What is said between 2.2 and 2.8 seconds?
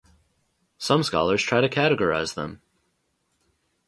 them.